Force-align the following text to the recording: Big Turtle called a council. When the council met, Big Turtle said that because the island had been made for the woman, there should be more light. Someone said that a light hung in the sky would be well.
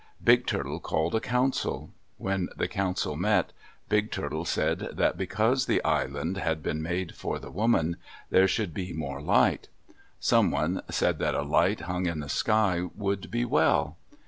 Big 0.23 0.47
Turtle 0.47 0.79
called 0.79 1.13
a 1.13 1.19
council. 1.19 1.91
When 2.17 2.49
the 2.57 2.67
council 2.67 3.15
met, 3.15 3.53
Big 3.87 4.09
Turtle 4.09 4.45
said 4.45 4.79
that 4.93 5.15
because 5.15 5.67
the 5.67 5.83
island 5.83 6.37
had 6.37 6.63
been 6.63 6.81
made 6.81 7.13
for 7.13 7.37
the 7.37 7.51
woman, 7.51 7.97
there 8.31 8.47
should 8.47 8.73
be 8.73 8.93
more 8.93 9.21
light. 9.21 9.67
Someone 10.19 10.81
said 10.89 11.19
that 11.19 11.35
a 11.35 11.43
light 11.43 11.81
hung 11.81 12.07
in 12.07 12.19
the 12.19 12.29
sky 12.29 12.89
would 12.97 13.29
be 13.29 13.45
well. 13.45 13.95